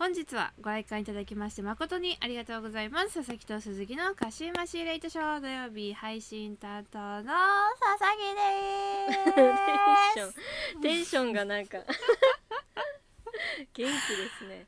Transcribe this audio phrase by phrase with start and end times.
[0.00, 3.16] 本日はご来館いただきまして誠にありがとうございます。
[3.16, 9.52] 佐々木と鈴木のカシマシレイトショー土曜日配信担当の佐々木 テンで
[10.14, 11.86] ションテンションがなんか元
[13.74, 13.92] 気で
[14.38, 14.66] すね。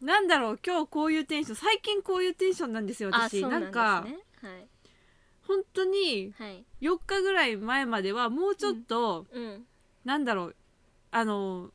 [0.00, 1.56] すなんだろう今日こういうテンション。
[1.56, 3.40] 最近こういうテンションなんですよ私。
[3.42, 3.72] なんですね。
[3.72, 4.68] かはい。
[5.46, 6.64] 本当にはい。
[6.80, 9.64] 4日ぐらい前まではもうちょっと、うん。
[10.04, 10.56] なんだろう
[11.12, 11.70] あの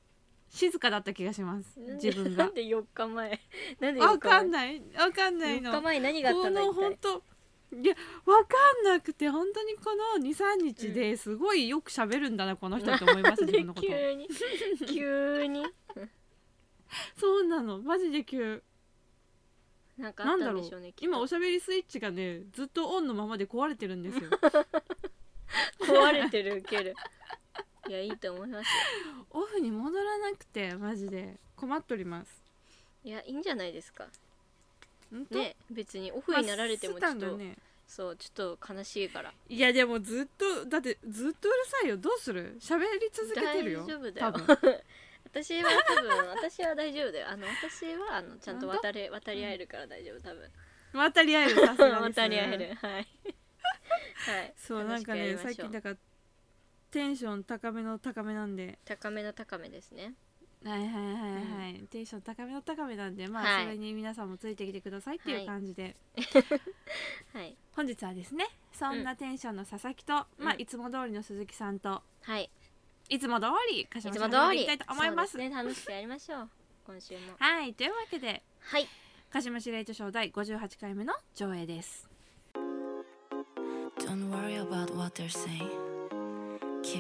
[0.50, 1.80] 静かだった気がします。
[2.02, 2.46] 自分が。
[2.46, 3.40] なんで4日前？
[3.80, 4.10] なんで4日前？
[4.10, 4.82] わかんない。
[4.98, 5.72] わかんないの。
[5.72, 6.68] 4日前に何があったこんだ一体。
[6.68, 7.24] の本当
[7.72, 7.94] いや
[8.26, 13.88] わかんなくて本当にこの23日ですごいよく喋るんだなこの人って思いました 自分のこと。
[13.88, 14.28] 急に？
[14.88, 15.64] 急に？
[17.16, 17.80] そうなの。
[17.80, 18.64] マジで急。
[19.98, 24.30] なんかあなんだろうったんでしょうね今おしゃべりスイッチがねずっとオンのままで壊れてるんですよ。
[25.82, 26.96] 壊れてるウケる
[27.90, 29.26] いやいいと思いますよ。
[29.32, 31.36] オフに戻らなくてマジで。
[31.56, 32.32] 困っております。
[33.04, 34.06] いやいいんじゃないですか。
[35.12, 35.40] 本当？
[35.40, 37.58] ね別にオフになられてもちょっと、ね。
[37.88, 39.34] そうちょっと悲しいから。
[39.50, 41.98] いやでもずっとだってずっとうるさいよ。
[41.98, 42.58] どうする？
[42.62, 43.82] 喋り続けてるよ。
[43.82, 44.34] 大丈夫だよ。
[45.26, 47.30] 私は多分私は大丈夫だよ。
[47.30, 50.52] あの私はあのちゃんと渡れ渡り合えるから大丈夫多分。
[50.94, 52.76] 渡り合えるさ 渡り合える。
[52.76, 53.08] はい。
[54.16, 54.54] はい。
[54.56, 55.98] そうなんかね最近だから
[56.92, 58.80] テンション高めの高めなんで。
[58.86, 60.14] 高めの高めですね。
[60.66, 63.64] はいはいはいはい、テンション高めの高めなんでまあ、はい。
[63.64, 65.96] それに皆さんもついてきてくださいっていう感じで、
[67.34, 67.56] はい。
[67.74, 72.50] 本日はですねそんなテンションの佐々木と、まあうんいつも通りの鈴木さんとはい。
[73.08, 74.32] いつも通り鹿い島つも通り。
[74.32, 75.32] さんでいきたいと思います。
[75.34, 75.56] そうですね。
[75.56, 76.50] 楽しくやりましょう。
[76.86, 77.20] 今週も。
[77.40, 77.74] はい。
[77.74, 78.88] というわけではい。
[79.32, 82.10] 鹿島司令図賞第58回目の上映です。
[84.00, 85.99] Don't worry about what they're saying.
[86.92, 86.98] 改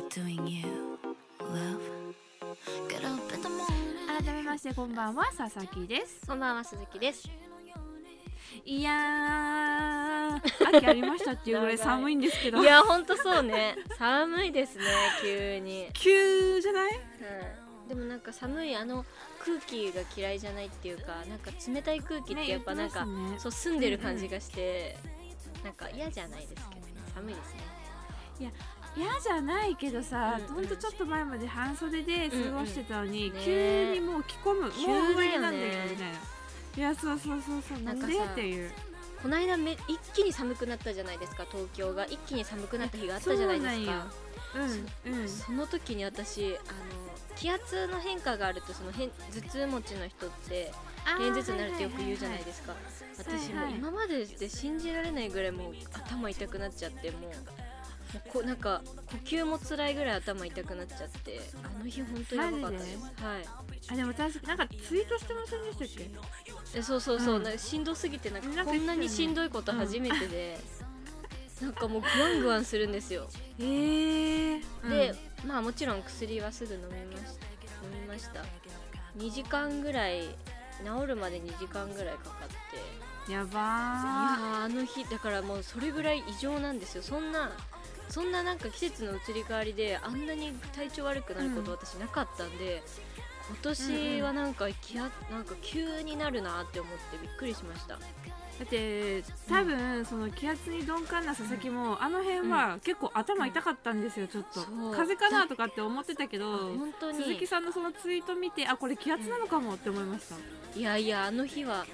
[4.35, 6.21] めましてこんばんは佐々木です。
[6.27, 7.27] こんばんは鈴木です。
[8.63, 12.61] いやー秋ありましたっていうぐらい寒いんですけど。
[12.61, 13.78] いやほんとそうね。
[13.97, 14.83] 寒いですね
[15.23, 16.91] 急に、急じゃない？
[16.91, 19.03] うん、でもなんか寒いあの
[19.44, 23.39] 空気が嫌いじゃないっていうかなんか冷たい空気ってやっぱなんか、ねね。
[23.39, 24.97] そう澄んでる感じがして、
[25.63, 26.94] なんか嫌じゃないですけどね。
[27.16, 28.53] 寒いですね
[28.99, 33.43] 嫌じゃないけどさ、うんほんとちょっと前まで半袖で過ごしてたのに、うんうん。
[33.45, 36.17] 急にもう着込む、急もうだよね上着なんだけどみたいな
[36.77, 37.83] いやそうそうそうそう。
[37.83, 38.71] なんんかさっていう。
[39.21, 42.05] この間め一気に寒くなったじゃないですか東京が。
[42.05, 44.07] 一気に寒くなった日があったじゃないですか。
[44.55, 46.55] うんうんその時に私あの
[47.35, 50.71] 気圧の変化があるとその変頭痛持ちの人って
[51.19, 52.71] 偏頭痛になるってよく言うじゃないですか。
[52.71, 57.31] はいはい今までで信じられないぐらいもう頭痛くなっちゃってもう
[58.31, 62.97] こなんか呼吸も辛いぐらい頭痛くなっちゃってあの日本当にやばかったです。
[63.22, 63.46] マはい。
[63.92, 66.06] あでも確かなんかツイートしてませんでしたっ
[66.74, 66.80] け？
[66.80, 67.44] えそうそうそう、うん。
[67.44, 70.59] なんかしんどすぎてなんかこんなにしんどいこと初めてで、
[71.62, 73.28] なんかもうグワングワンするんですよ。
[73.59, 75.16] えー、で、
[75.46, 77.46] まあもちろん薬はすぐ飲みました
[77.86, 78.44] 飲みました。
[79.18, 80.36] 2時間ぐらい
[80.84, 83.31] 治るまで2時間ぐらいかかって。
[83.31, 87.03] やばいやーあの日だからもうそれぐらい異常なんですよ。
[87.03, 87.52] そんな
[88.09, 92.81] そんななんか季節の移り変わりであんなに体調悪くなること私なかったんで、
[93.47, 97.97] 今年はなんか気圧なんか急になるなって思ってびっくりしました。
[98.59, 104.62] だって多分その気圧に鈍感な佐々木もあの辺は結構頭痛かったんですよちょっと。
[104.91, 107.24] 風邪かなとかって思ってたけど本当に。
[107.24, 110.36] 鈴木さんのそのツイート見てあこれ気圧なのかもって思いました。
[110.78, 111.86] いやいやあの日は、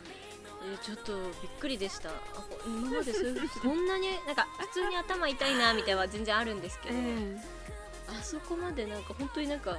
[0.66, 2.10] えーちょっとびっくりでした。
[2.66, 7.38] 今までそういうこんなになんか普通に頭痛いなみたいなのは全然あるんですけど、え
[8.08, 9.78] あそこまでなんか本当になんか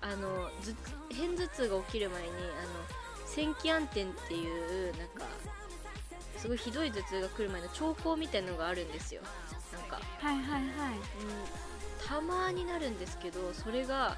[0.00, 0.74] あのず
[1.10, 2.36] 片頭痛が起きる前にあの
[3.26, 5.26] 線気暗転っていうなんか
[6.36, 9.22] すごいひどい頭痛が来る前の兆候みたいなのがあるんですよ。
[9.72, 10.60] なんか、えはいはいはい。
[10.60, 14.16] うん、たまになるんですけどそれが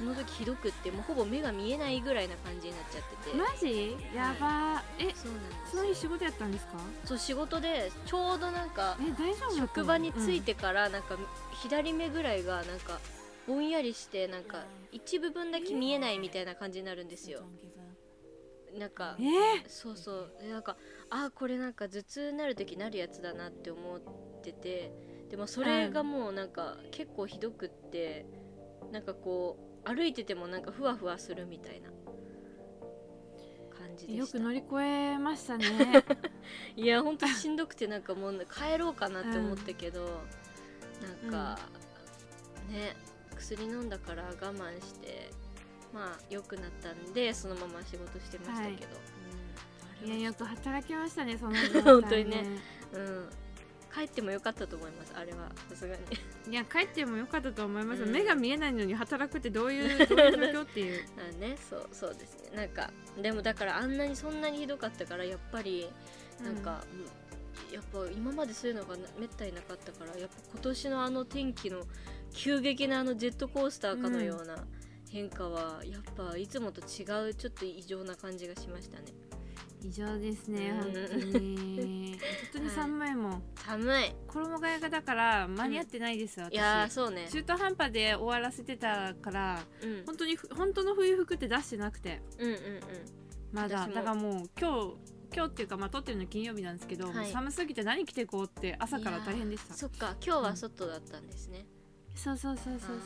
[0.00, 3.36] その時ひどくってもうほぼ目が見えないぐらいな感じになっちゃってて。
[3.36, 3.96] マジ？
[4.16, 4.82] やば。
[4.98, 6.72] えそうなんですその日仕事やったんですか？
[7.04, 11.18] そう仕事でちょうどなんかえ大丈夫職場に着いてからなんか
[11.62, 12.98] 左目ぐらいがなんか
[13.46, 17.42] ぼんやりしてなんか一部分だけ見えないみたいな感じになるんですよ。
[18.78, 20.32] なんかうんえそうそう。
[20.40, 20.78] でなんか
[21.10, 24.00] あこれなんか頭痛になる時なるやつだなって思っ
[24.42, 24.90] てて。
[25.30, 28.26] でもそれがもうなんか結構ひどくって
[28.90, 31.90] なんかこう歩いててもなんかふわふわするみたいな
[33.76, 36.04] 感じでよく乗り越えましたね。
[36.76, 40.22] いやほんとしんどくてなんかもう帰ろうかなって思ったけど、
[41.22, 41.58] なんか、
[42.68, 42.94] ね
[43.36, 45.30] 薬飲んだから我慢して
[45.94, 52.44] まあ良くなったんでそのまま仕事してましたけど、うん、あれはいやよく働きましたねその 本当にね。
[52.92, 53.30] うん
[53.92, 55.50] 帰ってもよかったと思いますあれは。
[55.70, 56.02] さすがに。
[56.50, 58.10] いや帰ってもよかったと思います、うん。
[58.10, 61.04] 目が見えないのに働くってどういう どういう状況っていう。
[61.18, 62.56] あねそうそうですね。
[62.56, 62.90] なんか
[63.20, 65.88] でもだからあんなにそんなにひどかったからやっぱり
[66.42, 67.20] なんか、うん
[67.72, 71.84] やっぱ今までそういうのがなめったになかったからやっぱ今年のあの天気の
[72.32, 74.64] 急激なあのジェットコースターかのような
[75.10, 79.06] 変化は、やっぱいつもと違うちょっと異常な感じがしましたね
[79.82, 80.80] 異常ですねうん。
[80.80, 80.92] 本
[81.32, 82.18] 当に。
[82.20, 82.20] 本
[82.52, 84.14] 当に寒いもん、寒い。
[84.26, 87.28] 衣替えがだから間に合ってないですよ、いやそうね。
[87.30, 90.04] 中途半端で終わらせてたからうん。
[90.06, 92.20] 本当にふ本当の冬服って出してなくて。
[92.38, 92.80] うんうんうん。
[93.52, 93.88] まだ。
[93.88, 94.96] だからもう今日
[95.32, 97.30] 今日っていうかまあ撮ってるの金曜日なんですけど、はい。
[97.30, 99.74] 寒すぎて何着てこうって朝から大変でした。
[99.74, 100.16] そっか。
[100.24, 101.66] 今日は外だったんですね、
[102.14, 102.98] そうそうそうそうそう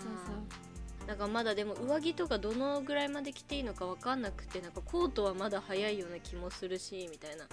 [1.07, 7.47] なんかまだでも上着とかどのぐらいまで着ていいのか分かんなくてなんかコートはまだ早いような気もするしみたいな。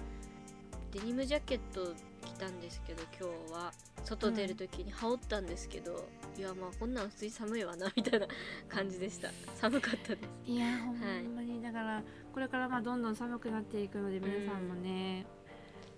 [0.91, 1.93] デニムジャケット
[2.25, 3.71] 着たんですけど今日は
[4.03, 6.05] 外出る時に羽織ったんですけど、
[6.37, 8.27] いやまあこんなん普通に寒いわなみたいな
[8.67, 9.29] 感じでした。
[9.55, 10.51] 寒かったです。
[10.51, 11.61] いやほんまに。
[11.61, 15.25] だからこれからまあどんどん寒くなっていくので皆さんもね、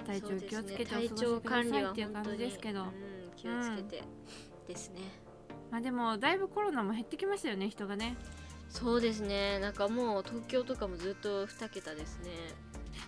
[0.06, 2.90] 体調気をつけてお過ごし体調くださ管理はいっていう感じですけど、うん、
[3.36, 4.04] 気をつけて
[4.68, 5.02] ですね、
[5.74, 8.16] まあでもだいぶコロナも減ってきましたよね人がね。
[8.70, 9.58] そうですね。
[9.58, 12.30] なんかもう東京とかもずっと2桁ですね。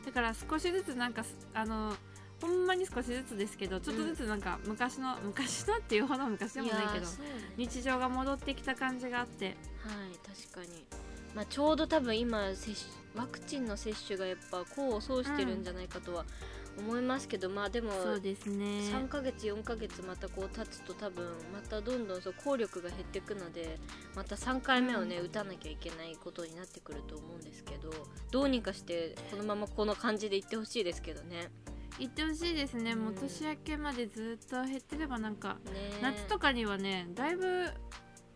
[0.04, 1.94] だから少しずつなんかすあの
[2.42, 7.12] ほんまに少しずつですけどちょっとずつなんか昔の、昔のっていうほど昔でもないけどね。
[7.56, 9.46] 日常が戻ってきた感じがあって。
[9.46, 9.56] はい
[10.52, 10.86] 確かに、
[11.36, 12.76] まあ、ちょうど多分今接種
[13.14, 16.26] ワクチンの接種がやっぱ功を奏してるんじゃないかとは
[16.78, 18.66] 思いますけど、まあでもそうですね。
[18.92, 23.80] 3ヶ月4ヶ月またこう経つと多分またどんどんそう効力が減っていくので
[24.16, 27.92] また3回目をね、打たなきゃいけないことになってくると思うんですけど
[28.32, 31.50] どうにかしてこのままこの感じでいってほしいですけどね。
[31.98, 35.98] 行ってほしいですね、もううん年明けまでずっと減ってればなんかね。
[36.02, 37.70] 夏とかにはねだいぶ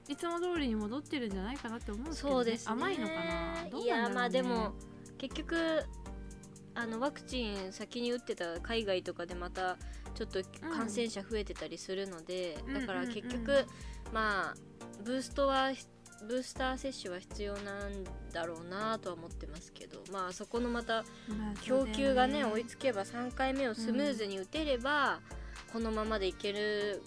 [0.07, 2.71] いつも通りに戻ってるんじゃないかなって思うんですけど、ね、そうですね。
[2.71, 3.19] 甘いのかな？
[3.19, 4.73] どうなんだろう、ね、いやまあでも
[5.17, 5.83] 結局
[6.75, 9.77] あのワクチン先に打ってた海外とかでまた
[10.13, 13.25] ちょっと感染者増えてたりするので、うんだから結うん。
[13.25, 13.65] うん局、
[14.13, 14.55] まあ
[15.03, 15.71] ブーストは
[16.27, 25.21] ブースター接種は必要なんだろうなとは思ってますけどまあそこのまたまあ供給がねそうだよ追いつけば3回目をスムーズに打てれば、
[25.71, 27.01] このままでいける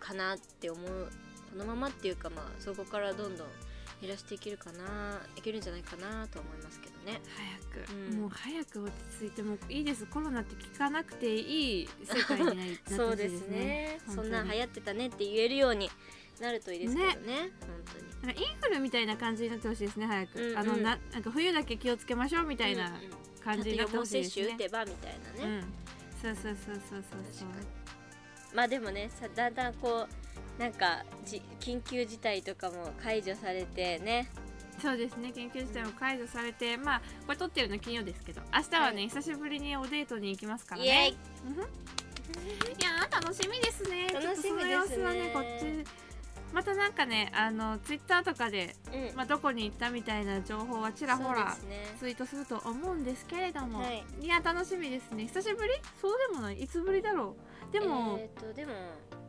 [0.00, 1.10] かなって思う
[1.52, 3.46] このままっていうかまあそこからどんどん
[4.00, 7.20] 減らしていけるかないけるんじゃないかなとは思いますけどね。
[7.72, 8.20] 早く、うん。
[8.20, 10.06] もう早く落ち着いてもういいです。
[10.06, 13.98] コロナって聞かなくていい世界になり そうですね。
[14.08, 15.90] そんなん流行ってたねって言えるように
[16.40, 17.14] なるといいですけどね。
[17.16, 17.50] 本
[17.92, 18.10] 当に。
[18.22, 20.58] なんかインフルみたいな感じになってほしいですね早く、うんうん。
[20.58, 23.00] あのななんか冬だけ気をつけましょうみたいなうんうん。
[23.42, 25.72] 感じになってほしいですあと予防接種打ねてばみたいなね、うん。
[26.20, 27.48] そうそうそうそうそうそう。
[28.54, 34.28] まあでもねさだんだんこうなんかじ緊急事態とかも解除されてね
[34.80, 35.32] そうですね。
[35.34, 39.08] 緊急事態も解除されてまあこれ撮ってるの金曜ですけど明日はね、はい。
[39.08, 41.10] 久しぶりにおデートに行きますからイエねイ。
[41.10, 41.14] い
[42.82, 44.08] やー楽しみですね。
[44.12, 45.14] 楽しみですね。
[45.14, 45.84] ねこっち
[46.52, 49.16] またなんかねあのツイッターとかで、うん。
[49.16, 51.94] まあ、どこに行ったみたいな情報はちらほらね。
[51.98, 54.04] ツイートすると思うんですけれども、はい。
[54.20, 55.24] い、や楽しみですね。
[55.26, 55.70] 久しぶり？
[56.00, 56.60] そうでもない。
[56.60, 57.36] いつぶりだろ
[57.68, 57.72] う？
[57.72, 58.72] でも、えー、とでも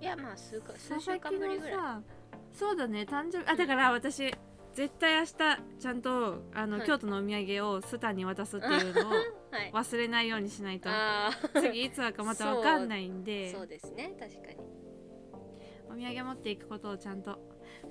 [0.02, 1.78] いやまあ数か数週間ぶりぐらい。
[1.78, 2.02] さ
[2.54, 3.02] そうだね。
[3.02, 4.34] 誕生日あだから私
[4.74, 5.34] 絶対明日
[5.80, 6.88] ちゃんとあの、はい。
[6.88, 9.12] 京都のお土産をスタンに渡すっていうのを
[9.52, 9.72] はい。
[9.74, 10.90] 忘れないようにしないと。
[10.90, 11.62] あー。
[11.62, 13.52] 次いつはかまた分かんないんで。
[13.54, 14.58] そうですね確かに。
[15.90, 17.38] お土産持っていくことをちゃんと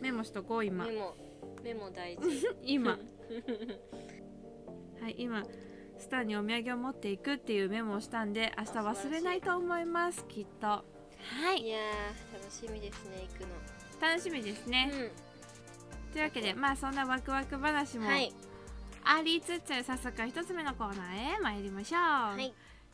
[0.00, 0.86] メモしとこう今。
[0.86, 1.14] メモ
[1.62, 2.48] メモ大事。
[2.62, 2.98] 今。
[5.00, 5.44] はい今
[5.98, 10.66] スタンにお土産を持っていくっていうメモをしたんで明日忘れないと思いますきっと。
[10.66, 10.82] は
[11.54, 11.62] い。
[11.62, 13.48] いやー楽しみですね行くの。
[14.00, 15.12] 楽しみですね、
[16.12, 18.08] というわけでまあそんなワクワク話も
[19.04, 22.52] ありつつ早速一つ目のコーナーへ参りましょう、はい。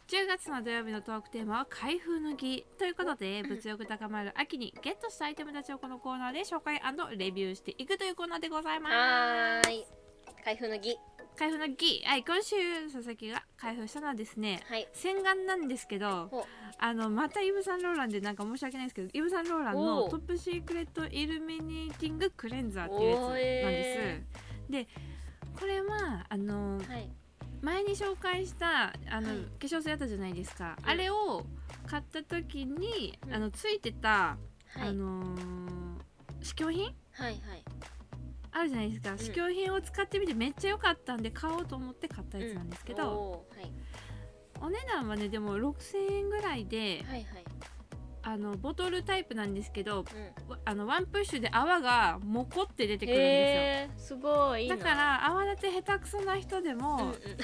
[0.09, 6.81] 10月の土曜日のトークテーマは開封の儀ということで物欲高まる秋にゲットしたアイテムたちをこのコーナーで紹介
[7.17, 8.95] レビューしていくというコーナーでございます。
[8.95, 9.87] はーい。
[10.45, 10.97] 開封の儀
[11.37, 12.03] 開封の儀。
[12.05, 12.57] はい今週
[12.91, 14.89] 佐々木が開封したのはですねはい。
[14.93, 16.31] 洗顔なんですけど
[16.79, 24.25] あのまたイブ・サンローランでなんか申し訳ないですけどイブ・サンローランのトップシークレットイルミネーティングクレンザーっていうやつなんです、え
[24.71, 24.89] で
[25.59, 27.11] これはあのはい。
[27.63, 29.39] 前に紹介したあの、はい。
[29.39, 30.91] 化粧水あったじゃないですか、うん。
[30.91, 31.45] あれを
[31.87, 33.35] 買った時に、うん。
[33.35, 34.37] あのついてた、は
[34.85, 34.89] い。
[34.89, 35.87] あのー
[36.43, 37.65] 試供品はいはい
[38.59, 43.73] あるじゃないですか、試供品を使ってみてめっちゃ良かったんで買おうと思って買ったやつなんですけど、おーはい。
[44.63, 47.45] お値段はねでも6000円ぐらいではいはい。
[48.23, 50.51] あのボトルタイプなんですけどうん。
[50.51, 54.67] わあのワンプッシュで泡がモコって出てくるんでへーすごい。
[54.67, 56.97] だから泡立て下手くそな人でも、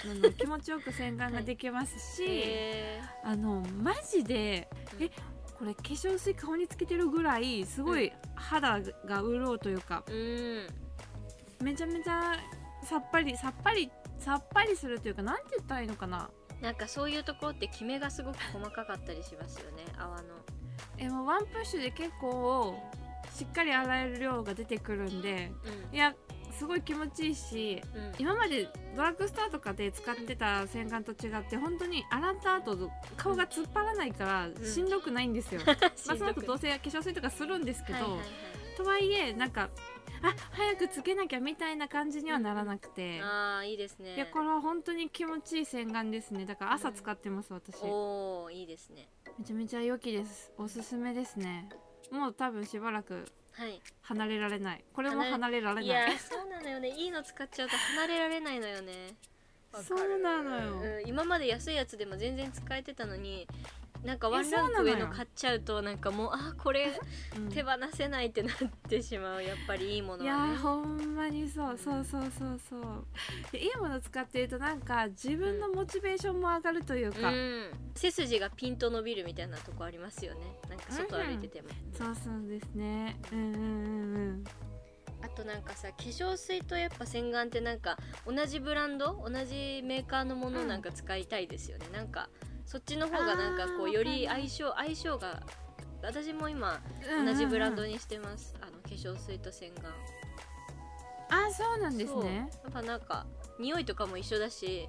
[0.05, 0.25] うんうん。
[0.25, 5.05] あの気持ちよく洗顔ができますし、へあのマジで、うん。
[5.05, 5.11] え
[5.59, 10.83] これ化粧水顔につけてるぐらいすごい肌が潤うというか、ーうん
[11.63, 12.37] めちゃめちゃ
[12.83, 16.31] さっぱりさっぱりさっぱりするというかなんて言ったらいいのかな？
[16.61, 20.23] なんかそういうところってキメがすごく細かかったりしますよね泡の。
[20.99, 22.75] えもうワンプッシュで結構
[23.35, 25.51] しっかり洗える量が出てくるんで
[25.93, 26.15] ういや
[26.53, 28.13] すごい気持ちいいしんうん。
[28.19, 34.55] 今までドラッグストアとかで使ってた洗顔と違って本当に洗った後顔が突っ張らないからん。
[34.65, 38.29] しんどくないんですよ、 まあ、その後どうせ化粧水とかするんですけど、はいはいはい
[38.77, 39.71] とはいえなんか
[40.23, 44.15] あ早くつけなきゃみたいな感じにはならなくて、ああいいですね。
[44.15, 46.47] いやこれは本当に気持ちいい洗顔ですね。
[46.47, 47.83] だから朝使ってます、私。
[47.83, 49.09] おおいいですね。
[49.39, 50.53] めちゃめちゃ良きです。
[50.57, 51.69] おすすめですね。
[52.11, 53.81] もう多分しばらくはい。
[54.03, 54.85] 離れられない。
[54.93, 56.13] これも離れられいない。
[56.13, 56.91] やそうなのよね。
[56.91, 59.15] いいの使っちゃうと離れられないのよね。
[59.83, 61.01] そうなのよ。
[61.01, 63.49] うん今まで安いやつでも全然使えてたのに
[64.05, 66.99] なんかワンえランク上の買っちゃうとなんかもうあこれ
[67.37, 67.49] うん。
[67.51, 68.57] 手放せないってなっ
[68.89, 71.79] てしまうやっぱりいいものいやはねーほんまにそう。
[71.79, 72.83] そうそうそうそう。
[73.53, 77.71] でいいもの使ってるとなんか自分のモチベーションも上がるというか、うん。
[77.95, 80.41] 背筋がピンと伸びるみたいなとこありますよね。
[80.69, 83.17] なんか外歩いてても、そうそうですね。
[83.31, 84.45] うんうんうんうん。
[85.25, 89.23] あとなんかさ化粧水とやっぱ洗顔ってなんか同じブランド？
[89.25, 92.29] 同じメーカーのものなんか使いたいですよね、なんか
[92.67, 95.43] そっちの方がなんかこうより相性相性が
[96.03, 97.27] 私も今うんうんうん。
[97.27, 99.91] 同じブランドにしてます、あの化粧水と洗顔。
[101.31, 102.51] あそうなんですね。
[102.65, 103.27] やっぱなんか
[103.59, 104.89] 匂いとかも一緒だし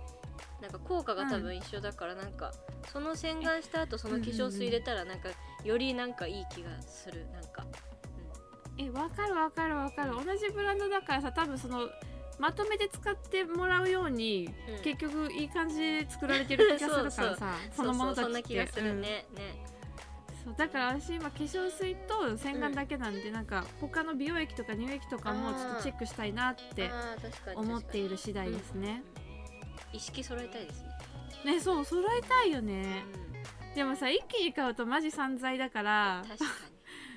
[0.61, 2.51] なんか効果が多分一緒だからなんか、
[2.91, 5.29] その洗顔した後その化粧水入れたらなんか
[5.63, 7.27] よりなんかいい気がする。
[7.31, 7.65] なんか。
[8.77, 10.11] えわかるわかるわかる。
[10.13, 11.87] 同じブランドだからさ多分その
[12.39, 14.83] まとめて使ってもらうように、うん。
[14.83, 18.43] 結局いい感じで作られてる気がするからさ そのものたちって。
[18.43, 20.45] 気がするね、ねうん。
[20.45, 26.91] そうだから私今化粧水と洗顔だけなんで、なんか他の美容液とか乳液とかもちょっとチェックしたいなって
[27.55, 29.03] 思っている次第ですね、
[29.93, 30.83] 意識揃えたいです
[31.45, 33.05] ね、ねそう揃えたいよね。
[33.75, 36.51] でもさ一気に買うとマジ散財だから確かに。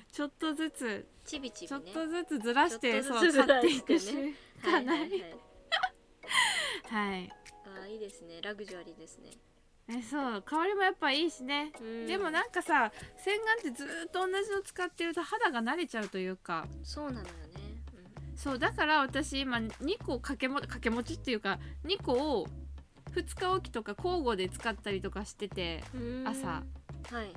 [0.11, 5.09] ちょっとずつちびちびちょっねとずつずらしてそう買っていくしてねしかない
[6.89, 7.31] はい。
[7.65, 8.41] あーいいですね。
[8.41, 9.31] ラグジュアリーですね、
[9.89, 10.41] えそう。
[10.41, 12.07] 香りもやっぱいいしね、うん。
[12.07, 16.65] でもなんかさ洗顔ってずーっと同じの使ってると肌が慣れちゃうというか。
[16.83, 17.31] そうなのよね、
[18.35, 22.47] そうだから私今2個掛けも掛け持ちっていうか2個を
[23.13, 26.47] 2日おきとか交互で使ったりとかしててうん、朝。
[26.47, 26.63] は
[27.11, 27.33] いはい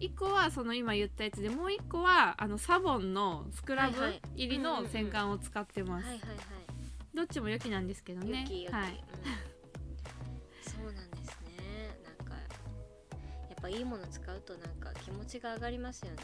[0.00, 3.96] 1個はその今言ったやつでもう1個はあのサボンのスクラブ
[4.34, 6.06] 入りの洗顔を使ってます、
[7.14, 8.44] どっちも良きなんですけどね。
[8.70, 9.56] はい、うん
[10.62, 11.96] そうなんですね。
[12.04, 16.22] なんかやっぱいいもの使うとなんか気持ちが上がりますよね。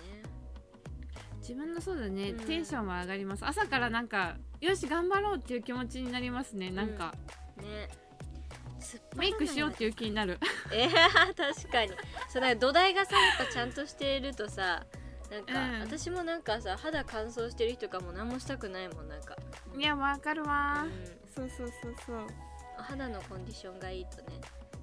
[1.41, 2.39] 自分のそうだね、うん。
[2.47, 3.47] テンションは上がります。
[3.47, 6.71] 朝からなんかよし頑張ろうっていう気持ちになりますね。
[6.71, 7.15] なんか、
[7.57, 7.89] ね
[9.17, 10.39] メイクしようっていう気になる。
[10.73, 11.93] えー、確かに。
[12.29, 14.85] そう土台がさやっぱちゃんとしてるとさ
[15.31, 15.81] なんか、うん。
[15.81, 19.37] 私もなんかさ肌乾燥してる人かも何もしたくないもんなんか、
[19.77, 20.85] いやわかるわ。
[20.87, 22.17] うそうそうそうそう。
[22.17, 22.27] ん、
[22.77, 24.41] 肌のコンディションがいいとね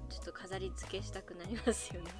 [0.08, 2.10] ちょっと飾り付けしたくなりますよね。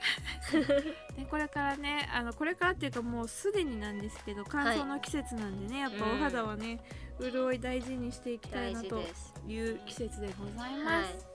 [1.16, 6.80] でこれからねあのこれからっていうかもうすでになんですけど乾燥の季節なんでね、やっぱお肌はね、
[7.20, 9.02] 潤い大事にしていきたい大なと
[9.46, 10.82] いう季節でございはい。
[10.84, 11.26] ます、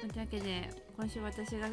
[0.00, 1.68] というわけで今週私が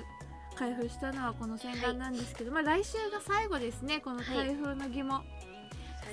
[0.55, 5.21] 開封したのはこの洗顔なんですけど、まあ来週が最後ですねこの台風の儀も、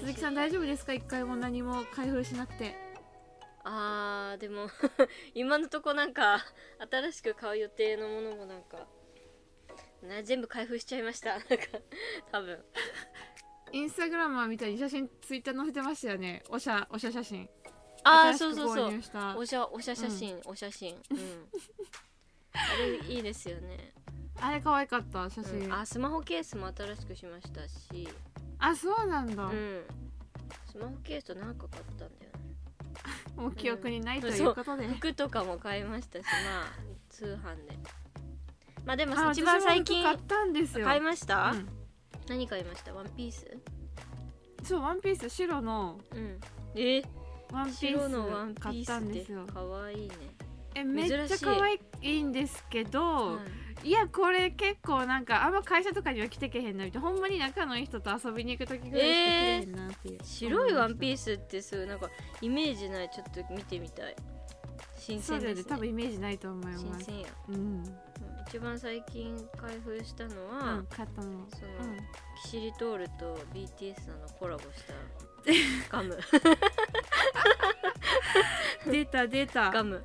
[0.01, 0.93] 鈴木さん大丈夫ですか？
[0.95, 2.75] 一回も何も開封しなくて。
[3.65, 4.67] あーでも
[5.35, 6.45] 今のとこなんか
[6.91, 8.89] 新しく買う予定のものもなんか
[10.03, 11.35] な全部開封しちゃいました。
[11.35, 11.49] なんか
[12.33, 12.65] 多分
[13.73, 16.43] インスタグラムは見たり写真ツイッター載せてましたよね。
[16.51, 17.49] おしゃおしゃ写真。
[18.05, 18.93] ああそうそうそう。
[19.39, 20.95] おしゃおしゃ写真、お写真。
[21.11, 21.49] うん。
[22.53, 22.59] あ
[23.09, 23.95] れいいですよね、
[24.39, 25.73] あれ可愛かった写真、うん。
[25.73, 28.09] あスマホケースも新しくしましたし。
[28.59, 29.83] あそうなんだ、うん。
[30.71, 32.19] スマホケースと何か買ったんだよね。
[33.37, 34.35] もう記憶にないとうん。
[34.35, 36.31] いうことで、服とかも買いましたしま
[36.65, 36.73] あ
[37.09, 37.79] 通販で。
[38.85, 40.85] まあでもあ一番最近買ったんですよ。
[40.85, 41.82] 買いました、うん
[42.29, 42.93] 何買いました？
[42.95, 43.47] ワンピース？
[44.65, 46.41] そうワンピース白のうん。
[46.75, 47.03] え？
[47.53, 50.15] ワンピ白のワンース買ったピースってんですよかわいいね、
[50.75, 53.39] えめっちゃ可愛いんですけど、
[53.85, 53.91] い。
[53.91, 62.09] やこれ結構なんかあんま会社とかには着てけへんなみたいなほんまに仲のいい人と遊びに行く時ぐらいしか着れへんなっていう、白いワンピーースってすごいなんか
[62.41, 63.11] イメージない。
[63.11, 64.17] ちょっと見てみたい。
[64.97, 65.65] 新そうだよね。
[65.65, 66.85] 多分イメージないと思います。
[66.85, 67.27] 新鮮や。
[67.49, 67.85] うん、うん
[68.53, 71.31] 一番最近開封したのは、うん、買ったの。
[71.31, 71.97] その、うん。
[72.43, 74.93] キシリトールと BTS さんのコラボした
[75.97, 76.19] ガム。
[78.93, 79.71] 出た出た。
[79.71, 80.05] ガム。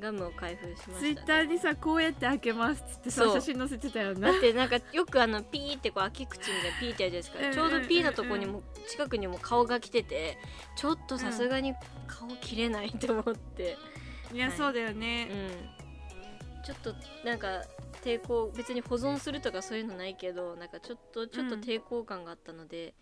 [0.00, 3.34] ガムを開封しました、ね、ツイッターにさこうやって開けますっつってさそう。
[3.34, 7.74] 写真載せてたよなだってなんかよくあのピーってこう開け口みたいなピーってやるじゃないですか、うんうんうんうん。
[7.74, 10.38] ちょうどピーのとこにも近くにも顔が来てて
[10.74, 11.72] ちょっとさすがに
[12.08, 13.76] 顔切れないと思って、
[14.32, 14.56] いや、はい。
[14.56, 14.98] そうだようん。
[14.98, 15.77] ね、
[16.68, 16.94] ちょっと
[17.24, 17.62] なんか
[18.04, 22.92] 抵抗別に保存するとかそういうのないけどなんかちょっとちょっと抵抗感があったので、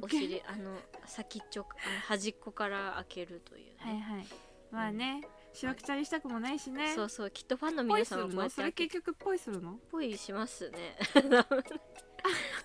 [0.00, 3.76] お尻あの先っちょあの端っこから開けるという、ね。
[3.80, 4.26] はいはい。
[4.70, 5.20] まあね
[5.52, 6.94] しわくちゃにしたくもないしね。
[6.94, 7.30] そうそう。
[7.30, 9.74] きっとファンの皆さんはこうそれ結局ポイするの？
[9.90, 10.96] ぽいしますね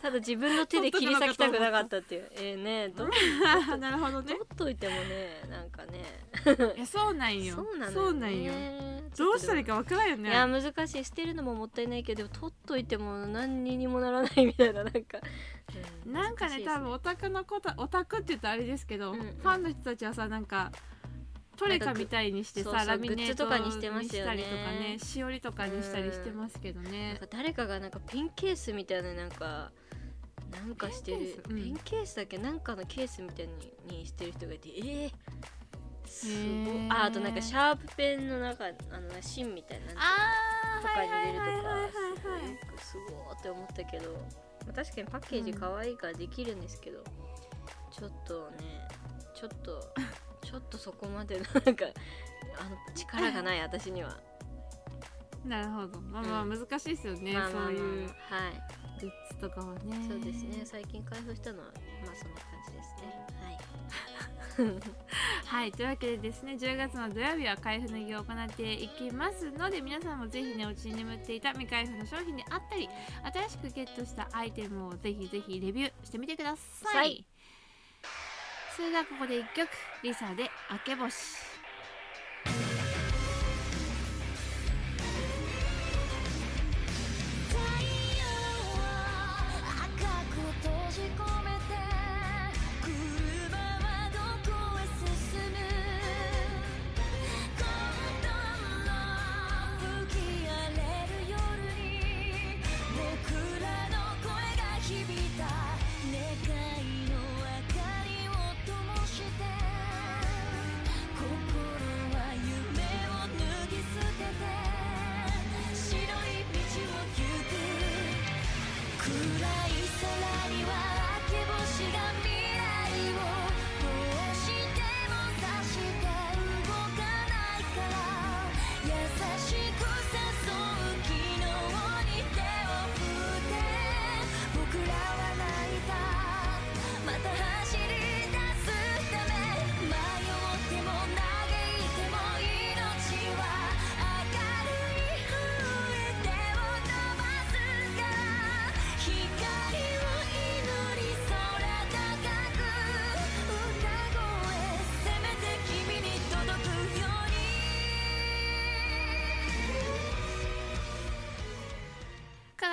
[0.06, 2.30] ただ自分の手で切り裂きたくなかったっていう。
[2.36, 3.10] えー、ねどう？
[3.80, 4.36] なるほどね。
[4.36, 6.04] 取っといてもねなんかね。
[6.76, 7.56] いやそうなんよ。
[7.56, 8.54] そうなのそうなんよ。
[9.18, 10.30] どうしたらいいかわからんよね。
[10.30, 11.04] いや難しい。
[11.04, 15.18] 捨てるのももったいないけど取っといても何ににもならないみたいななんか、
[16.06, 19.38] うなんかね多分オタクのことオタクって言ったらあれですけど、うんうん。
[19.38, 20.72] ファンの人たちはさなんか
[21.56, 24.36] トレカみたいにしてさラミネートとかにしてますよね。
[24.36, 29.72] にしたりとかねしおりとかにしたりしてますけどなんねか誰かがなんかペンケースみたいななんか
[30.52, 31.44] なんかしてる。
[31.48, 31.70] ペンケース？
[31.70, 31.78] うん。
[31.78, 32.38] ケースだっけ？
[32.38, 35.12] なんかのケースみたいににしてる人がいてえー、
[36.08, 36.28] す
[36.66, 36.88] ごい。
[36.90, 38.74] ああとなんかシャープペンの中あの
[39.22, 44.18] 芯みたいなあとかに入れるとかすごーって思ったけど、ま
[44.72, 47.04] あ、確かにパッケージ可愛いからできるんですけど、
[47.92, 48.88] ちょっとね
[49.36, 49.94] ちょっと
[50.46, 51.86] ちょっとそこまでのなんか
[52.60, 54.18] あの力がない 私には。
[55.44, 56.02] なるほど。
[56.02, 56.50] まあまあうん。
[56.60, 58.08] 難しいですよね、まあまあまあそういう。
[58.08, 58.12] はい。
[59.02, 60.08] グとかはね。
[60.08, 60.62] そうですね。
[60.66, 61.66] 最近開封したのは
[62.06, 63.28] まあそんな感じですね。
[63.42, 63.58] はい。
[65.46, 72.90] はいというわけでですね10月の土曜日は開封の儀を行っていきますので皆さんもぜひねお家に眠っていた未開封の商品であったり
[73.34, 77.26] 新しくゲットしたアイテムをぜひぜひレビューしてみてください、はい。
[78.76, 79.70] それではここで1曲。
[80.04, 81.16] リサで「明け星」
[91.12, 91.45] く閉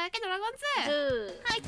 [0.03, 1.38] からけドラゴンズ。
[1.45, 1.62] はい。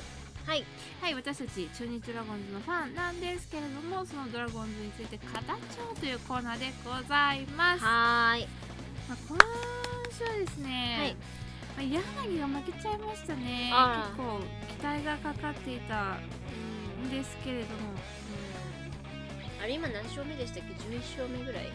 [0.46, 0.64] はい。
[1.00, 5.56] はい私たち中日ドラゴンズのファンなんですけれどもそのドラゴンズについて語っちゃ
[5.88, 8.48] おうというコーナーでございます、はーい。
[9.08, 9.38] まあ、今
[10.10, 11.16] 週はですね、
[11.76, 11.90] はい。
[11.92, 13.70] まあ、柳が負けちゃいましたね。
[13.70, 14.40] 結構
[14.78, 17.94] 期待がかかっていたんですけれども。
[19.62, 21.70] あれ今何勝目でしたっけ？11勝目ぐらい。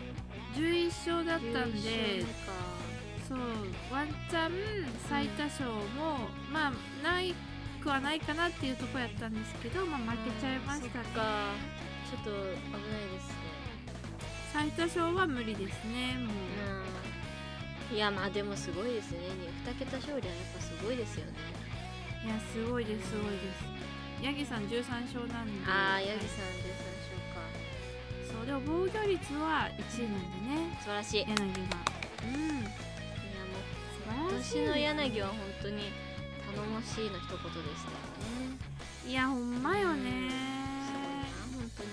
[0.55, 2.68] 11勝だったんで11勝目か
[3.29, 3.39] そう
[3.93, 4.51] ワンチャン
[5.07, 7.35] 最多勝もまあない
[7.79, 11.53] くはないかなっていうところやったんですけど、まあ、負けちゃいましたか。
[12.09, 13.33] ちょっと危ないですね。
[14.51, 17.93] 最多勝は無理ですねもう。
[17.93, 17.95] うん。
[17.95, 19.19] いやまあでもすごいですね。
[19.63, 21.33] 2桁勝利はやっぱすごいですよね。
[22.25, 24.25] いやすごいですすごいです。
[24.25, 25.69] ヤギさん13勝なんで。
[25.69, 27.45] ああヤギさん13勝か。
[28.25, 30.77] そうでも防御率は1位なんでね。
[30.81, 31.21] 素晴らしい。
[31.21, 31.39] 柳が。
[32.25, 32.88] うん
[34.11, 35.83] もう素晴らしい今年の柳は本当に
[36.55, 37.97] 頼もしいの一言でしたよ
[38.29, 38.57] ね。
[39.07, 40.29] いやほんまよね。
[40.85, 41.89] すごいな本当に。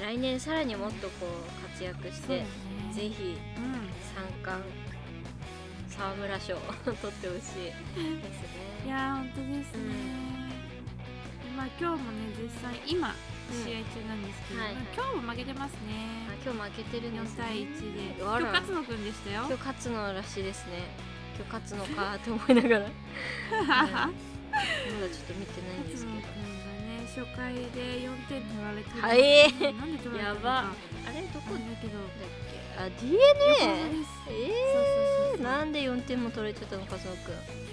[0.00, 2.46] 来年さらにもっとこう活躍して、ね。
[2.92, 3.88] ぜひうん。
[4.14, 4.64] 三冠
[5.88, 7.72] 沢村賞取ってほしいですね。
[8.86, 9.82] いやー本当ですね、
[11.44, 13.14] でまあ今日もね実際今うん
[13.52, 14.84] 試合中なんですけど、はいはい。
[14.94, 17.36] 今日も負けてますあね今日負けてるんで4すね。
[17.38, 18.20] 対1で。
[18.20, 19.44] 今日勝野くんでしたよ。
[19.48, 20.84] 今日勝つのらしいですね。
[21.36, 22.86] 今日勝つのかって思いながら。
[23.58, 26.22] まだちょっと見てないんですけね
[27.08, 29.00] 初回で4点取られてる。
[29.00, 29.20] はい。
[29.20, 30.48] えなんで取られたのか。
[30.48, 30.62] やば。
[30.62, 33.18] どあれどこだっあれだけどけあ DNA
[33.58, 34.44] そうそうそ
[35.24, 35.40] うそう。
[35.40, 37.67] ー、なんで4点も取れちゃったの勝野くん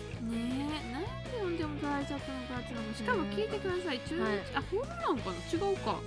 [2.06, 4.00] ちゃったのかっていうしかも聞いてください。
[4.00, 4.40] 中日、はい。
[4.56, 5.36] あホームランかな？
[5.68, 6.00] 違うか。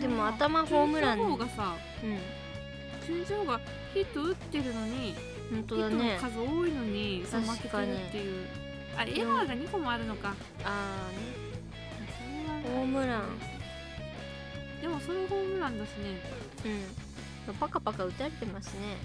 [0.00, 1.18] でも頭ホームラン。
[1.18, 2.18] の方がさうん。
[3.06, 3.60] 中日の方が
[3.94, 5.14] ヒット打ってるのに
[5.50, 8.46] 本当ヒットのだね数多いのに負けてるっていう。
[8.98, 12.64] あエラーが2個もあるのか、あーね。
[12.64, 13.22] ホームラン。
[14.80, 16.20] でもそれホームランだしね。
[17.48, 17.54] うん。
[17.54, 18.96] パカパカ打たれてますね。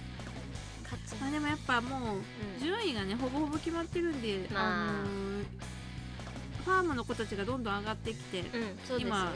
[1.20, 2.24] まあでもやっぱもううん。
[2.64, 4.64] 順位がねほぼほぼ決まってるんで、まあ。
[4.64, 5.46] あのー
[6.62, 8.76] ファームの子たちがどんどん上がってきて、うんね。
[9.00, 9.32] 今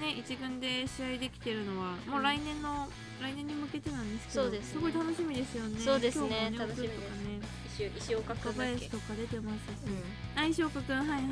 [0.00, 2.88] ね一軍で試合できてるのはもう来年の、
[3.20, 4.80] 来年に向けてなんですけどすね。
[4.80, 5.80] ごい楽しみですよね。
[5.80, 6.98] そうですね今日も楽しみです。
[6.98, 7.62] 奥とかね。
[7.72, 9.86] 石石岡若君だっけ林とか出てますし。
[9.86, 10.02] うん。
[10.34, 11.24] 相性くんはいはい、うん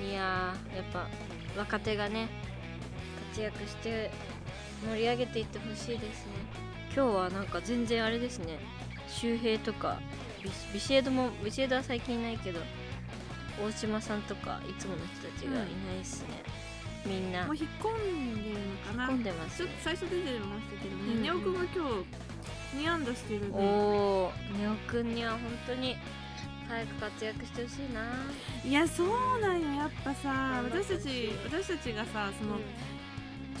[0.00, 1.08] うん、いやーやっぱ
[1.56, 2.28] 若手がね
[3.30, 4.10] 活躍して
[4.88, 6.32] 盛り上げていってほしいですね。
[6.94, 8.58] 今日はなんか全然あれですね。
[9.08, 9.98] 周平とか
[10.42, 12.60] ビシビシエドもビシエドは最近いないけど
[13.60, 16.42] 大島さんとかいつもの人たちがいないっすね、
[17.06, 17.44] みんな。
[17.46, 19.06] もう引っ込んでるのかな。
[19.06, 23.58] 混んでますちょっと最初出てましたけどうんうんねネオくんが今日2安打してるんで。
[23.58, 25.96] おおネオくんには本当に
[26.68, 28.00] 早く活躍してほしいな。
[28.64, 29.68] いやそうなんよ。
[29.68, 32.62] やっぱさ私たち私たちがさその、うん。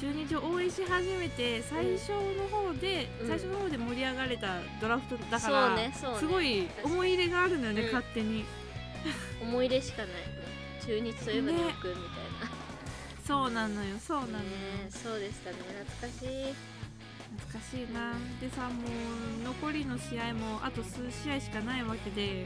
[0.00, 3.28] 中日を応援し始めて最初の方で、うん。
[3.28, 5.94] 最初の方で盛り上がれたドラフトだから、ねね。
[6.18, 7.86] すごい思い入れがあるのよね、うん。
[7.92, 8.44] 勝手に
[9.40, 10.10] 思い入れしかない。
[10.84, 12.50] 中日といえばねネオくんみたいな。
[13.26, 14.46] そうなのよそうなのよ、ね
[14.90, 15.56] そうでしたね。
[15.88, 16.54] 懐かしい。
[17.38, 18.14] 懐かしいな。
[18.40, 18.82] でさも
[19.40, 22.22] う残りの試合もあと数試合しかないわけで。
[22.22, 22.44] はい。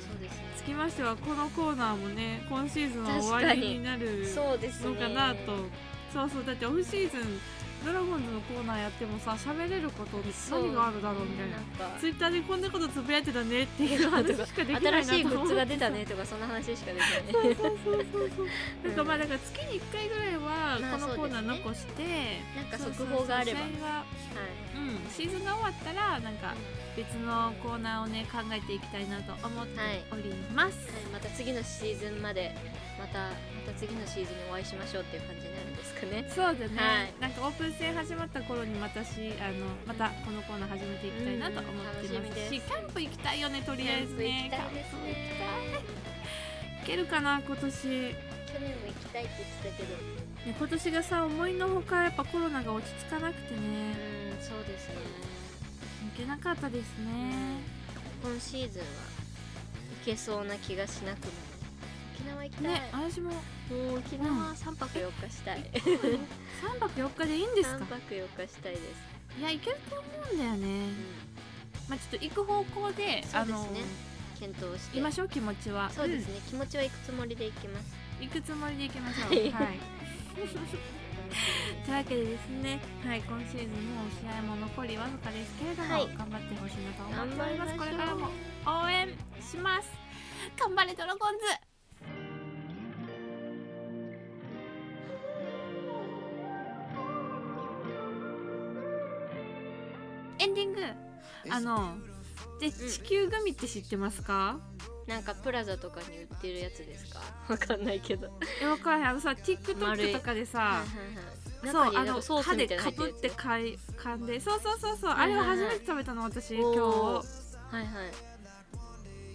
[0.00, 0.44] そうですね。
[0.56, 5.66] つきましてはこのコーナーもね今シーズンは終わりになるのかなと。
[6.12, 7.38] そうそうだってオフシーズン
[7.84, 10.18] ドラゴンズのコーナーやってもさ喋れること
[10.50, 11.98] 何があるだろうみたいな。
[11.98, 18.48] ツイッターでこんなことつぶやいてたねっていう話しかできないな新しいグッズが出たねとかそんな話しか出てない そうそうそうそう
[18.84, 22.02] なんかまあだから月に1回ぐらいはまあこのコーナー残して、
[22.56, 23.60] なんか速報があれば。
[23.60, 23.70] はい
[24.74, 26.54] うん、シーズンが終わったらなんか
[26.96, 29.78] 別のコーナーをね考えていきたいなと思って
[30.12, 32.54] おります、はい、また次のシーズンまで
[32.98, 36.26] またまた次のシーズンにお会いしましょうっていう感じになるんですかね。
[36.28, 37.14] そうだね、はい。
[37.20, 42.48] なんかオープン戦始まった頃にまたしあのまたこのコーナー始めていきたいなと思ってます。
[42.48, 44.50] し、キャンプ行きたいよねとりあえずね。
[44.50, 45.84] キャンプ行きたいね
[46.80, 47.88] 行けるかな今年。
[47.88, 48.14] ね
[48.50, 50.20] 去年も行きたいって言ってたけど。
[50.58, 54.94] 今年がさ思いのほかやっぱコロナが落ち着かなくてうねんそうですね。
[56.16, 57.60] 行けなかったですね。
[58.22, 58.86] 今シーズンは
[60.00, 61.32] 行けそうな気がしなくも。
[62.14, 63.30] 沖縄行きたい、ね私も。
[63.30, 63.36] も
[63.94, 65.70] う沖縄3泊4日したい。
[65.72, 68.82] 3泊4日でいいんです3か泊4日したいです、
[69.38, 70.66] いや行けると思うんだよね。
[70.66, 70.94] うん、
[71.88, 74.10] まあちょっと行く方向であのそうですね。
[74.40, 74.98] 検討して。
[74.98, 75.90] いましょう気持ちは。
[75.90, 77.94] そうですね、気持ちは行くつもりで行きます。
[77.94, 79.30] うん行くつもりで行きましょう。
[79.30, 79.50] はい。
[79.50, 79.78] はい
[81.84, 86.08] というわけでですね、はい、今シーズンもう試合も残りわずかですけれども、はい。
[86.16, 87.38] 頑張ってほしいなと思っております。
[87.38, 88.28] 頑張りましょうこれからも
[88.84, 89.08] 応援
[89.40, 89.90] します。
[90.58, 91.70] 頑張れドラゴンズ。
[100.38, 100.82] エンディング。
[101.50, 101.96] あの
[102.60, 104.58] で地球グミって知ってますか、
[105.10, 107.20] なんかプラザとかに売ってるやつですか？
[107.52, 108.30] わかんないけど。
[108.62, 110.84] えわかんないあのさ TikTok とかでさ
[111.64, 116.78] そうあの歯でかぶってかい噛んでそうそうそうそう、あれを初めて食べたの私つ今日。
[116.78, 117.22] は
[117.72, 117.86] いはい。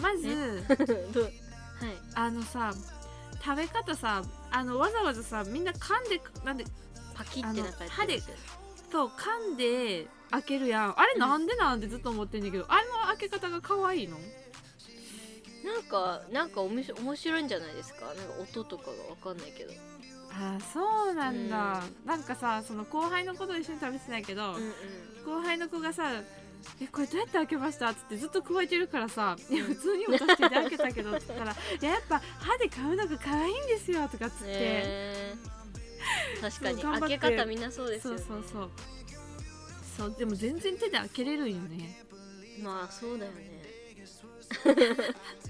[0.01, 1.97] まず はい。
[2.15, 2.73] あのさ
[3.43, 6.65] 食べ方さあのわざわざさみんな噛んでなんで
[7.13, 8.19] パキってなんかやって歯で
[8.91, 10.99] そう噛んで開けるやん。
[10.99, 14.17] あれなんでなんてずっと思ってんだけど、あれの開け方が可愛いの？
[15.65, 18.06] なんかなんかおもし面白いんじゃないですか？
[18.06, 19.73] なんか音とかがわかんないけど。
[20.32, 24.73] あーそうなんだ、なんかさその後輩の子と一緒に食べてないけど、うんうん。
[25.25, 26.12] 後輩の子がさ
[26.82, 36.41] 「えこれどうやって開けました?」っつってずっと加えてるからさ「いや普通にお助けで開けたけど」っつったら「いややっぱ歯で買うのが可愛いんですよ」とかっつって、へー。
[36.41, 36.82] 確かに。
[36.82, 37.17] そう頑張って。
[37.17, 38.21] 開け方みんなそうですそよね。
[38.21, 38.69] うそうそう。
[39.97, 42.06] そうでも全然手で開けれるんよね。
[42.62, 43.56] まあそうだよね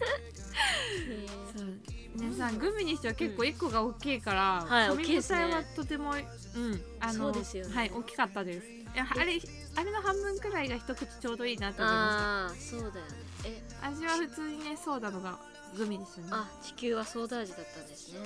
[0.00, 1.68] へそう。
[2.14, 5.38] 皆さんグミにしては結構1個が大きいから、はい紙大きいですね。
[5.38, 7.74] 材はとても、うんあのそうですよね。
[7.74, 8.66] はい大きかったです。
[8.66, 9.40] いやあれ
[9.76, 13.00] あれの半分くらいが一口ちょうどいいなーと思いまああそうだよね。
[13.44, 13.62] え。
[13.68, 15.38] した味は普通にねソーダのが
[15.76, 16.30] グミですよね。
[16.32, 18.20] あ地球はソーダ味だったんですね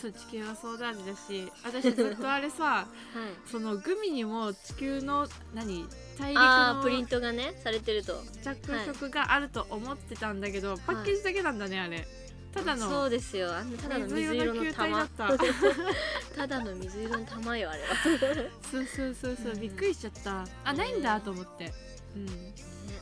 [0.00, 3.50] そう地球はソーダ味だし私ずっとあれさ はい。
[3.50, 8.22] そのグミにも地球の何大陸のプリントがねされてると。
[8.42, 12.06] 着色があると思ってたんだけど、パッケージだけなんだねあれ。
[12.52, 13.54] ただのそうですよ。
[13.54, 15.38] あんなただの水色の球体だ玉った。
[16.36, 17.88] ただの水色の玉よあれは、
[18.70, 19.60] そうそうそうそううん。
[19.60, 20.46] びっくりしちゃった。
[20.64, 21.72] あないんだと思って。
[22.14, 22.26] うん。
[22.26, 22.32] ね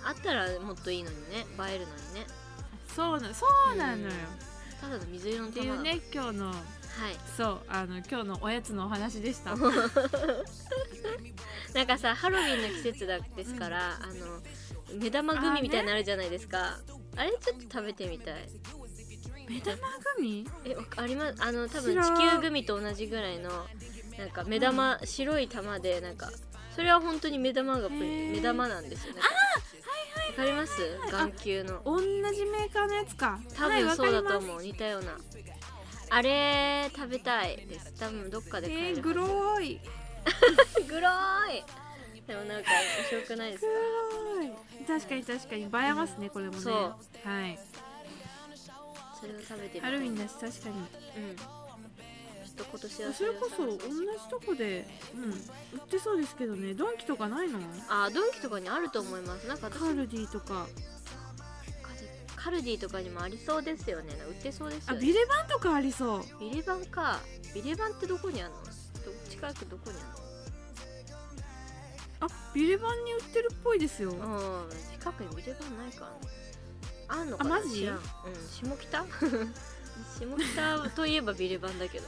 [0.05, 2.27] あったらもっといいのにね映えるのにね。
[2.95, 4.11] そうなそうなのよ、
[4.81, 6.55] ただの水色のっていうね今日の
[7.01, 7.17] はい。
[7.37, 9.55] そうあの今日のおやつのお話でした。
[11.75, 14.41] なんかさハロウィンの季節だですから、あの
[14.99, 16.79] 目玉グミみたいになるじゃないですか。
[17.17, 18.49] あ,、れちょっと食べてみたい。
[19.49, 20.47] 目玉グミ？
[20.65, 21.43] えあります？
[21.43, 23.51] あの多分地球グミと同じぐらいの
[24.19, 26.31] なんか目玉、白い玉でなんか
[26.75, 29.15] それは本当に目玉が目玉なんですよ。
[29.15, 29.21] ね
[30.31, 30.73] わかります？
[31.11, 31.83] 眼球の。
[31.85, 32.07] 同じ
[32.47, 33.39] メーカーのやつか。
[33.57, 35.13] 多はい分そうだと思う、似たような
[36.17, 37.93] あれ食べたいです。
[37.99, 39.81] 多分どっかで買えるえー、グローい。
[40.89, 41.65] グローい。
[42.27, 43.65] でもなんか面白くないです
[44.87, 44.95] か？
[45.01, 45.63] 確かに確かに。
[45.63, 46.61] 映えますねこれもね。
[46.61, 46.75] そう。
[47.29, 47.59] はい。
[49.21, 50.75] それを食べてハロウィンだし確かに。
[50.77, 51.37] うん。
[51.37, 51.45] ちょ
[52.53, 53.79] っと今年はそれこそ同じ
[54.31, 56.75] とこで、うん、売ってそうですけどね。
[56.75, 57.59] ドンキとかないの？
[57.89, 59.49] あドンキとかにあると思います。
[59.49, 60.69] なんか私カルディとか
[62.45, 64.13] カルディとかにもありそうですよね。
[64.29, 64.99] 売ってそうですよね。
[64.99, 66.23] あビレバンとかありそう。
[66.39, 67.19] ビレバンか。
[67.55, 68.61] ビレバンってどこにあるの？
[68.61, 68.71] ど
[69.31, 69.97] 近くどこに
[72.21, 74.11] ああビレバンに売ってるっぽいですよ。
[74.11, 74.71] るのうん。
[75.01, 76.11] 近くにビレバンないか
[77.09, 77.57] あんのかな？
[77.57, 77.81] あマジ？
[77.81, 77.97] 知らん。
[77.97, 78.03] うん。
[78.51, 79.05] 下北？
[80.21, 82.07] 下北といえばビレバンだけど。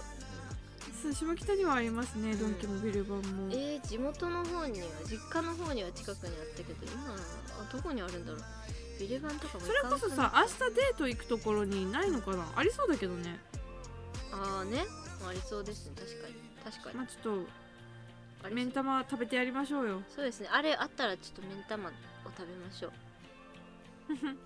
[1.03, 3.49] そう下北にはありますね、ドンキもビレバンも。
[3.53, 7.15] えー、地元の方には実家の方には近くにあったけど今
[7.59, 8.41] あどこにあるんだろう
[8.99, 12.47] ビレバンとかもそれこそさ明日デート行くところにないのかな？
[12.57, 13.39] ありそうだけどね。
[14.33, 14.85] ああね。
[15.29, 15.93] ありそうですね。
[15.97, 16.35] 確かに。
[16.65, 17.45] 確かに、まあちょっ
[18.45, 20.03] と目ん玉食べてやりましょうよ。
[20.15, 20.49] そうですね。
[20.53, 21.93] あれあったらちょっと目ん玉を
[22.37, 22.93] 食べましょう、
[24.13, 24.37] はい。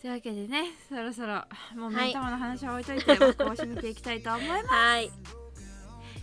[0.00, 1.44] というわけでねそろそろ
[1.76, 2.06] もうはい。
[2.06, 5.10] 目ん玉の話は置いといて、僕を締めていきたいと思います、はい。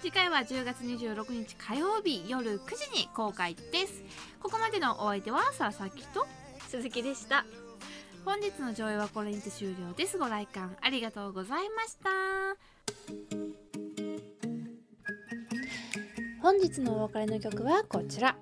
[0.00, 4.02] 次回は10月26日火曜日夜9時に公開です。
[4.42, 6.26] ここまでのお相手は佐々木と
[6.68, 7.44] 鈴木でした。
[8.24, 10.16] 本日の上映はこれにて終了です。
[10.16, 12.10] ご来館ありがとうございました。
[16.40, 18.34] 本日のお別れの曲はこちら。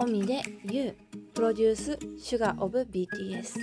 [0.00, 0.94] オミで YOU
[1.32, 3.58] プロデュースシュガーオブ BTS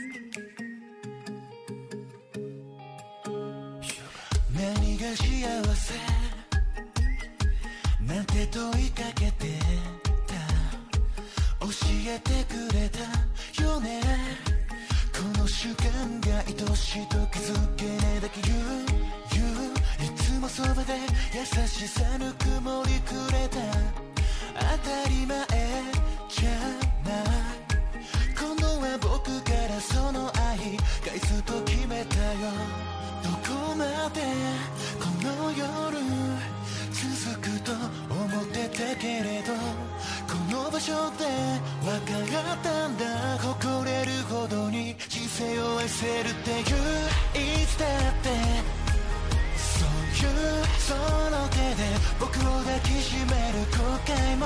[4.54, 6.25] 何が幸せ
[8.16, 9.60] なんて問いかけて
[10.26, 10.36] た。
[11.60, 11.68] 教
[12.08, 13.00] えてくれた。
[13.62, 14.00] よね。
[15.12, 16.46] この瞬間が愛
[16.78, 18.40] しと気づけねえだけ。
[18.42, 18.86] 言う
[19.34, 19.74] 言う。
[20.02, 20.94] いつもそばで
[21.34, 23.60] 優しさぬくもりくれた。
[24.54, 25.46] 当たり前
[26.30, 26.52] じゃ
[27.04, 27.45] ない。
[39.06, 41.26] けれどこの場所で
[41.86, 41.94] 分
[42.34, 46.66] かったんだ誇れるほどに人生を愛せるっていう
[47.38, 48.30] いつだって
[49.56, 50.96] そういうそ
[51.30, 51.86] の手で
[52.20, 54.46] 僕を抱きしめる後悔も。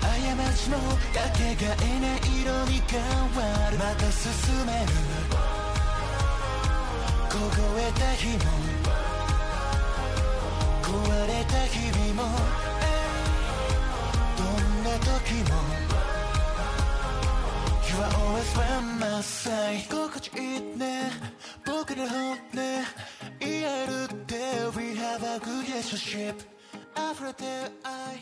[0.00, 3.76] 過ちのかけがえない色に変わる。
[3.76, 4.30] また進
[4.66, 4.88] める。
[7.28, 7.36] 凍
[7.78, 8.44] えた日も。
[10.82, 12.67] 壊れた日々も。
[14.97, 15.53] 時も
[17.87, 21.11] You are always by my side 心地いいね
[21.65, 22.37] 僕の本音
[23.39, 26.35] 言えるって Yeah we have a good relationship
[26.95, 27.49] 溢れてる
[27.83, 28.19] 愛